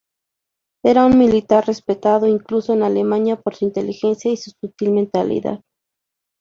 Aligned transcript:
Era 0.83 1.05
un 1.05 1.15
militar 1.19 1.67
respetado, 1.67 2.25
incluso 2.25 2.73
en 2.73 2.81
Alemania, 2.81 3.35
por 3.39 3.53
su 3.53 3.65
inteligencia 3.65 4.31
y 4.31 4.37
su 4.37 4.49
sutil 4.59 4.93
mentalidad. 4.93 5.61